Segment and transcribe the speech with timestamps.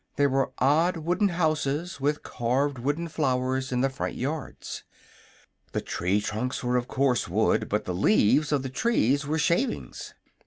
[0.15, 4.83] There were odd wooden houses, with carved wooden flowers in the front yards.
[5.73, 10.15] The tree trunks were of coarse wood, but the leaves of the trees were shavings.